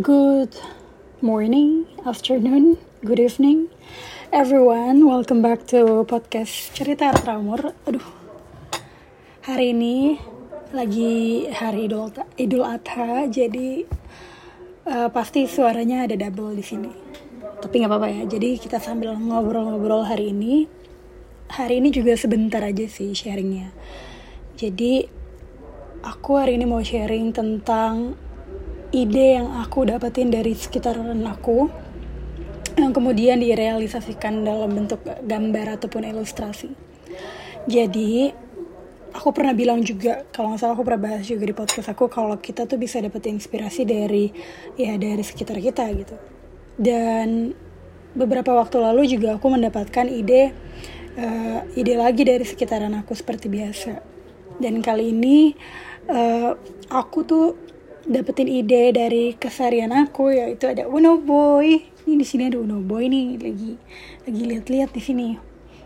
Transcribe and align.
Good 0.00 0.56
morning, 1.20 1.84
afternoon, 2.08 2.80
good 3.04 3.20
evening, 3.20 3.68
everyone. 4.32 5.04
Welcome 5.04 5.44
back 5.44 5.68
to 5.76 6.08
podcast 6.08 6.72
Cerita 6.72 7.12
Tramur. 7.12 7.76
Aduh, 7.84 8.08
hari 9.44 9.76
ini 9.76 10.16
lagi 10.72 11.44
hari 11.52 11.84
Idul 11.84 12.16
Idul 12.40 12.64
Adha, 12.64 13.28
jadi 13.28 13.84
uh, 14.88 15.12
pasti 15.12 15.44
suaranya 15.44 16.08
ada 16.08 16.16
double 16.16 16.56
di 16.56 16.64
sini. 16.64 16.92
Tapi 17.60 17.84
nggak 17.84 17.92
apa-apa 17.92 18.08
ya. 18.08 18.22
Jadi 18.24 18.56
kita 18.56 18.80
sambil 18.80 19.12
ngobrol-ngobrol 19.20 20.08
hari 20.08 20.32
ini. 20.32 20.64
Hari 21.52 21.76
ini 21.76 21.92
juga 21.92 22.16
sebentar 22.16 22.64
aja 22.64 22.88
sih 22.88 23.12
sharingnya. 23.12 23.68
Jadi 24.56 25.04
aku 26.00 26.40
hari 26.40 26.56
ini 26.56 26.64
mau 26.64 26.80
sharing 26.80 27.36
tentang 27.36 28.16
ide 28.90 29.38
yang 29.38 29.54
aku 29.62 29.86
dapetin 29.86 30.34
dari 30.34 30.54
sekitaran 30.54 31.22
aku 31.26 31.70
yang 32.78 32.90
kemudian 32.94 33.38
direalisasikan 33.38 34.42
dalam 34.42 34.70
bentuk 34.72 35.02
gambar 35.04 35.78
ataupun 35.78 36.06
ilustrasi. 36.06 36.70
Jadi 37.68 38.32
aku 39.10 39.28
pernah 39.34 39.52
bilang 39.52 39.82
juga 39.82 40.24
kalau 40.30 40.54
nggak 40.54 40.60
salah 40.62 40.74
aku 40.74 40.86
pernah 40.86 41.02
bahas 41.12 41.26
juga 41.26 41.44
di 41.44 41.54
podcast 41.54 41.90
aku 41.90 42.06
kalau 42.06 42.38
kita 42.38 42.64
tuh 42.64 42.78
bisa 42.78 43.02
dapet 43.02 43.26
inspirasi 43.26 43.82
dari 43.84 44.30
ya 44.78 44.94
dari 44.96 45.22
sekitar 45.22 45.58
kita 45.58 45.84
gitu. 45.92 46.16
Dan 46.80 47.52
beberapa 48.14 48.56
waktu 48.56 48.80
lalu 48.80 49.06
juga 49.06 49.36
aku 49.38 49.46
mendapatkan 49.50 50.06
ide 50.08 50.50
uh, 51.20 51.60
ide 51.76 51.94
lagi 51.94 52.22
dari 52.26 52.42
sekitaran 52.46 52.94
aku 52.96 53.12
seperti 53.14 53.46
biasa. 53.50 53.92
Dan 54.60 54.80
kali 54.80 55.12
ini 55.12 55.52
uh, 56.08 56.52
aku 56.88 57.18
tuh 57.26 57.46
dapetin 58.10 58.50
ide 58.50 58.90
dari 58.90 59.38
kesarian 59.38 59.94
aku 59.94 60.34
yaitu 60.34 60.66
ada 60.66 60.90
Uno 60.90 61.22
Boy. 61.22 61.86
Ini 62.10 62.18
di 62.18 62.26
sini 62.26 62.50
ada 62.50 62.58
Uno 62.58 62.82
Boy 62.82 63.06
nih 63.06 63.38
lagi 63.38 63.72
lagi 64.26 64.42
lihat-lihat 64.50 64.90
di 64.90 65.02
sini. 65.02 65.28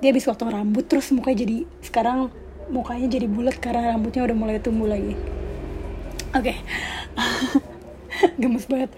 Dia 0.00 0.16
habis 0.16 0.24
potong 0.24 0.48
rambut 0.48 0.88
terus 0.88 1.12
mukanya 1.12 1.44
jadi 1.44 1.68
sekarang 1.84 2.32
mukanya 2.72 3.06
jadi 3.12 3.28
bulat 3.28 3.60
karena 3.60 3.92
rambutnya 3.92 4.24
udah 4.24 4.36
mulai 4.36 4.56
tumbuh 4.64 4.88
lagi. 4.88 5.12
Oke. 6.32 6.56
Okay. 6.56 6.56
gemes 8.40 8.64
banget. 8.64 8.96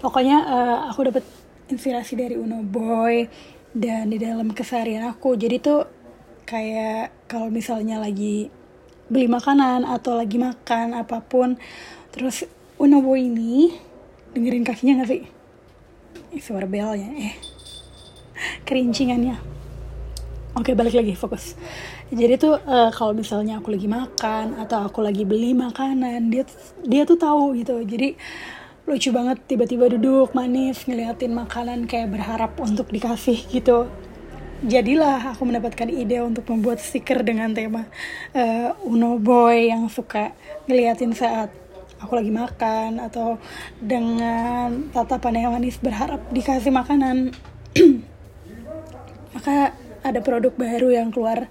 Pokoknya 0.00 0.38
uh, 0.48 0.78
aku 0.88 1.12
dapet 1.12 1.24
inspirasi 1.68 2.16
dari 2.16 2.40
Uno 2.40 2.64
Boy 2.64 3.28
dan 3.76 4.08
di 4.08 4.16
dalam 4.16 4.48
keseharian 4.56 5.04
aku. 5.12 5.36
Jadi 5.36 5.60
tuh 5.60 5.84
kayak 6.48 7.28
kalau 7.28 7.52
misalnya 7.52 8.00
lagi 8.00 8.48
beli 9.06 9.30
makanan 9.30 9.86
atau 9.86 10.18
lagi 10.18 10.38
makan 10.38 10.96
apa 10.98 11.22
pun. 11.22 11.58
Terus 12.14 12.46
Unobo 12.76 13.16
ini 13.16 13.72
dengerin 14.36 14.64
kakinya 14.66 15.00
gak 15.00 15.08
sih? 15.08 15.22
Eh, 16.34 16.42
suara 16.44 16.68
belnya 16.68 17.08
eh. 17.16 17.34
Kerincingannya. 18.68 19.56
Oke 20.56 20.72
balik 20.72 20.96
lagi 20.96 21.12
fokus. 21.16 21.56
Jadi 22.08 22.40
tuh 22.40 22.56
uh, 22.56 22.88
kalau 22.92 23.12
misalnya 23.12 23.60
aku 23.60 23.72
lagi 23.72 23.88
makan 23.88 24.56
atau 24.56 24.88
aku 24.88 25.04
lagi 25.04 25.28
beli 25.28 25.52
makanan 25.52 26.32
dia 26.32 26.44
dia 26.84 27.04
tuh 27.04 27.20
tahu 27.20 27.56
gitu. 27.56 27.80
Jadi 27.84 28.16
lucu 28.86 29.10
banget 29.10 29.42
tiba-tiba 29.50 29.90
duduk 29.90 30.30
manis 30.32 30.86
ngeliatin 30.86 31.34
makanan 31.34 31.90
kayak 31.90 32.12
berharap 32.12 32.54
untuk 32.62 32.86
dikasih 32.88 33.34
gitu 33.50 33.90
jadilah 34.66 35.30
aku 35.30 35.46
mendapatkan 35.46 35.86
ide 35.86 36.18
untuk 36.26 36.50
membuat 36.50 36.82
stiker 36.82 37.22
dengan 37.22 37.54
tema 37.54 37.86
uh, 38.34 38.74
Uno 38.82 39.16
Boy 39.22 39.70
yang 39.70 39.86
suka 39.86 40.34
ngeliatin 40.66 41.14
saat 41.14 41.54
aku 42.02 42.18
lagi 42.18 42.34
makan 42.34 42.98
atau 42.98 43.38
dengan 43.78 44.90
tatapan 44.90 45.46
yang 45.46 45.54
manis 45.54 45.78
berharap 45.80 46.20
dikasih 46.34 46.74
makanan. 46.74 47.32
Maka 49.34 49.72
ada 50.02 50.20
produk 50.20 50.52
baru 50.52 50.92
yang 50.92 51.08
keluar 51.14 51.46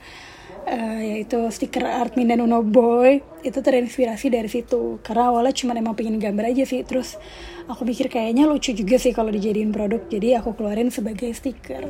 uh, 0.68 1.02
yaitu 1.02 1.40
stiker 1.50 1.88
Artmin 1.88 2.30
dan 2.30 2.44
Uno 2.44 2.62
Boy. 2.62 3.24
Itu 3.42 3.64
terinspirasi 3.64 4.28
dari 4.30 4.52
situ. 4.52 5.02
Karena 5.02 5.34
awalnya 5.34 5.56
cuma 5.56 5.74
emang 5.74 5.98
pengen 5.98 6.22
gambar 6.22 6.52
aja 6.54 6.68
sih. 6.68 6.84
Terus 6.86 7.18
aku 7.66 7.88
pikir 7.88 8.12
kayaknya 8.12 8.46
lucu 8.46 8.76
juga 8.76 9.02
sih 9.02 9.16
kalau 9.16 9.34
dijadiin 9.34 9.74
produk. 9.74 10.04
Jadi 10.06 10.38
aku 10.38 10.54
keluarin 10.54 10.94
sebagai 10.94 11.32
stiker 11.34 11.90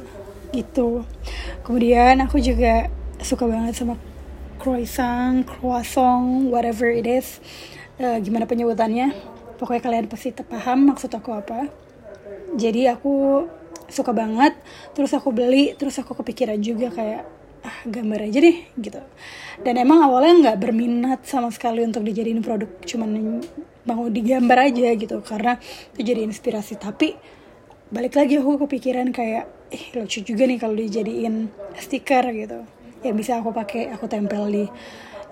gitu. 0.55 1.03
Kemudian 1.67 2.23
aku 2.23 2.39
juga 2.39 2.87
suka 3.19 3.43
banget 3.43 3.75
sama 3.75 3.99
croissant 4.59 5.43
croissant 5.43 6.47
whatever 6.47 6.87
it 6.87 7.05
is. 7.05 7.43
Uh, 7.99 8.19
gimana 8.23 8.47
penyebutannya? 8.47 9.11
Pokoknya 9.55 9.81
kalian 9.83 10.05
pasti 10.07 10.31
paham 10.35 10.91
maksud 10.91 11.11
aku 11.11 11.31
apa. 11.35 11.67
Jadi 12.55 12.87
aku 12.87 13.45
suka 13.85 14.11
banget 14.15 14.57
terus 14.97 15.13
aku 15.13 15.29
beli 15.29 15.77
terus 15.77 16.01
aku 16.01 16.17
kepikiran 16.17 16.57
juga 16.57 16.89
kayak 16.89 17.21
ah 17.65 17.77
gambar 17.85 18.29
aja 18.29 18.39
deh 18.41 18.57
gitu. 18.77 19.01
Dan 19.61 19.79
emang 19.79 20.01
awalnya 20.05 20.33
nggak 20.49 20.57
berminat 20.61 21.19
sama 21.25 21.49
sekali 21.53 21.85
untuk 21.85 22.05
dijadiin 22.05 22.41
produk 22.41 22.69
cuman 22.85 23.41
mau 23.85 24.09
digambar 24.09 24.69
aja 24.69 24.93
gitu 24.97 25.21
karena 25.21 25.57
itu 25.95 26.01
jadi 26.01 26.25
inspirasi. 26.25 26.77
Tapi 26.77 27.15
balik 27.93 28.17
lagi 28.17 28.41
aku 28.41 28.65
kepikiran 28.65 29.13
kayak 29.13 29.54
eh 29.73 29.83
lucu 29.97 30.21
juga 30.21 30.45
nih 30.45 30.57
kalau 30.61 30.75
dijadiin 30.77 31.49
stiker 31.77 32.25
gitu. 32.33 32.59
Yang 33.05 33.15
bisa 33.21 33.31
aku 33.41 33.53
pakai 33.53 33.93
aku 33.93 34.05
tempel 34.09 34.43
di 34.49 34.65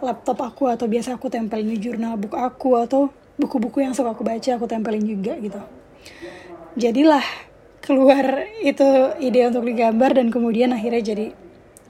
laptop 0.03 0.43
aku 0.43 0.67
atau 0.67 0.85
biasa 0.85 1.15
aku 1.15 1.31
tempelin 1.31 1.69
di 1.71 1.79
jurnal 1.79 2.19
book 2.19 2.35
aku 2.35 2.75
atau 2.75 3.09
buku-buku 3.39 3.81
yang 3.81 3.95
suka 3.95 4.13
aku 4.13 4.21
baca 4.21 4.59
aku 4.59 4.65
tempelin 4.67 5.03
juga 5.03 5.33
gitu. 5.39 5.61
Jadilah 6.75 7.23
keluar 7.83 8.47
itu 8.63 8.85
ide 9.19 9.47
untuk 9.47 9.67
digambar 9.67 10.15
dan 10.15 10.31
kemudian 10.31 10.71
akhirnya 10.75 11.15
jadi 11.15 11.25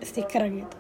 stiker 0.02 0.44
gitu. 0.50 0.76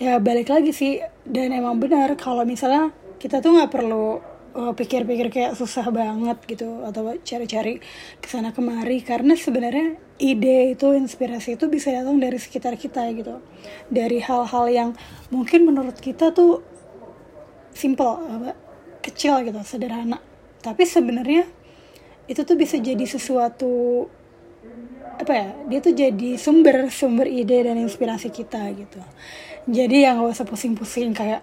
Ya 0.00 0.18
balik 0.18 0.50
lagi 0.50 0.74
sih 0.74 0.98
dan 1.22 1.54
emang 1.54 1.78
benar 1.78 2.16
kalau 2.18 2.42
misalnya 2.42 2.90
kita 3.22 3.38
tuh 3.38 3.54
nggak 3.54 3.70
perlu 3.70 4.18
pikir-pikir 4.52 5.32
kayak 5.32 5.56
susah 5.56 5.88
banget 5.88 6.36
gitu 6.44 6.84
atau 6.84 7.08
cari-cari 7.24 7.80
ke 8.20 8.28
sana 8.28 8.52
kemari 8.52 9.00
karena 9.00 9.32
sebenarnya 9.32 9.96
ide 10.20 10.76
itu 10.76 10.92
inspirasi 10.92 11.56
itu 11.56 11.72
bisa 11.72 11.88
datang 11.88 12.20
dari 12.20 12.36
sekitar 12.36 12.76
kita 12.76 13.08
gitu. 13.16 13.40
Dari 13.88 14.20
hal-hal 14.20 14.64
yang 14.68 14.90
mungkin 15.32 15.64
menurut 15.64 15.96
kita 15.96 16.36
tuh 16.36 16.60
simple 17.72 18.12
apa 18.28 18.52
kecil 19.00 19.40
gitu 19.42 19.56
sederhana. 19.64 20.20
Tapi 20.60 20.84
sebenarnya 20.84 21.48
itu 22.28 22.40
tuh 22.44 22.54
bisa 22.54 22.76
jadi 22.76 23.02
sesuatu 23.08 24.06
apa 25.12 25.32
ya 25.32 25.48
dia 25.68 25.78
tuh 25.82 25.94
jadi 25.94 26.30
sumber 26.38 26.88
sumber 26.92 27.26
ide 27.26 27.64
dan 27.64 27.80
inspirasi 27.80 28.28
kita 28.28 28.68
gitu. 28.76 29.00
Jadi 29.64 30.02
yang 30.02 30.18
gak 30.20 30.42
usah 30.42 30.46
pusing-pusing 30.46 31.14
kayak 31.14 31.40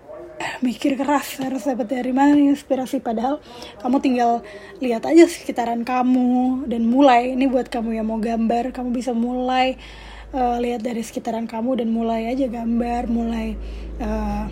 mikir 0.65 0.95
keras 0.95 1.39
harus 1.39 1.67
dapat 1.67 1.99
dari 1.99 2.11
mana 2.15 2.35
inspirasi? 2.35 3.03
Padahal 3.03 3.43
kamu 3.83 3.97
tinggal 3.99 4.31
lihat 4.79 5.05
aja 5.05 5.27
sekitaran 5.27 5.83
kamu 5.83 6.65
dan 6.67 6.87
mulai. 6.87 7.35
Ini 7.35 7.45
buat 7.51 7.67
kamu 7.67 7.99
yang 7.99 8.07
mau 8.07 8.19
gambar 8.19 8.71
kamu 8.71 8.89
bisa 8.95 9.11
mulai 9.11 9.75
uh, 10.33 10.57
lihat 10.57 10.81
dari 10.83 11.03
sekitaran 11.03 11.45
kamu 11.45 11.83
dan 11.83 11.89
mulai 11.91 12.29
aja 12.31 12.47
gambar 12.47 13.09
mulai 13.09 13.59
uh, 14.01 14.47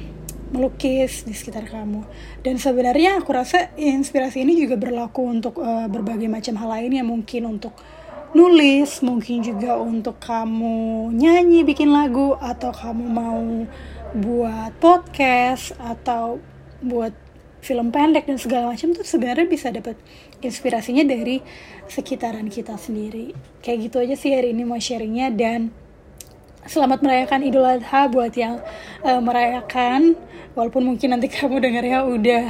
melukis 0.52 1.28
di 1.28 1.36
sekitar 1.36 1.68
kamu. 1.68 2.08
Dan 2.44 2.56
sebenarnya 2.60 3.20
aku 3.20 3.36
rasa 3.36 3.76
inspirasi 3.76 4.48
ini 4.48 4.56
juga 4.56 4.80
berlaku 4.80 5.28
untuk 5.28 5.60
uh, 5.60 5.88
berbagai 5.92 6.32
macam 6.32 6.56
hal 6.56 6.70
lain 6.72 6.92
yang 6.96 7.08
mungkin 7.08 7.60
untuk 7.60 7.76
nulis 8.36 9.00
mungkin 9.08 9.40
juga 9.40 9.80
untuk 9.80 10.20
kamu 10.20 11.16
nyanyi 11.16 11.64
bikin 11.64 11.96
lagu 11.96 12.36
atau 12.36 12.76
kamu 12.76 13.06
mau 13.08 13.64
buat 14.16 14.72
podcast 14.80 15.76
atau 15.82 16.40
buat 16.80 17.12
film 17.60 17.92
pendek 17.92 18.30
dan 18.30 18.40
segala 18.40 18.72
macam 18.72 18.96
tuh 18.96 19.04
sebenarnya 19.04 19.44
bisa 19.50 19.68
dapat 19.74 20.00
inspirasinya 20.40 21.04
dari 21.04 21.44
sekitaran 21.92 22.48
kita 22.48 22.80
sendiri. 22.80 23.34
Kayak 23.60 23.92
gitu 23.92 23.98
aja 24.00 24.16
sih 24.16 24.32
hari 24.32 24.56
ini 24.56 24.64
mau 24.64 24.80
sharingnya 24.80 25.34
dan 25.34 25.74
selamat 26.64 27.04
merayakan 27.04 27.44
Idul 27.44 27.68
Adha 27.68 28.08
buat 28.08 28.32
yang 28.38 28.64
uh, 29.04 29.20
merayakan. 29.20 30.16
Walaupun 30.56 30.88
mungkin 30.88 31.12
nanti 31.12 31.28
kamu 31.36 31.60
dengarnya 31.60 32.08
udah 32.08 32.44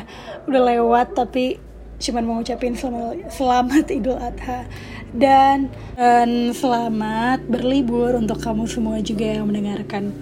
udah 0.45 0.61
lewat 0.75 1.17
tapi 1.17 1.57
cuman 1.97 2.23
mau 2.29 2.37
ucapin 2.45 2.77
selamat, 2.77 3.33
selamat 3.33 3.85
Idul 3.89 4.21
Adha 4.21 4.69
dan 5.17 5.73
dan 5.97 6.53
selamat 6.53 7.49
berlibur 7.49 8.13
untuk 8.13 8.37
kamu 8.37 8.69
semua 8.69 9.01
juga 9.01 9.25
yang 9.25 9.49
mendengarkan. 9.49 10.13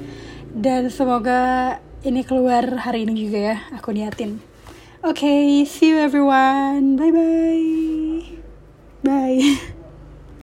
Dan 0.55 0.87
semoga 0.87 1.83
ini 2.07 2.23
keluar 2.23 2.63
hari 2.79 3.03
ini 3.03 3.27
juga 3.27 3.39
ya, 3.51 3.57
aku 3.75 3.91
niatin. 3.91 4.39
Oke, 5.03 5.27
okay, 5.27 5.67
see 5.67 5.91
you 5.91 5.99
everyone. 5.99 6.95
Bye 6.95 7.11
bye. 7.11 8.23
Bye. 9.05 9.74